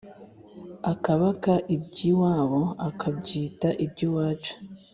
Akabaka 0.91 1.53
iby’iwabo 1.75 2.61
Akabyita 2.87 3.69
iby’iwacu. 3.85 4.53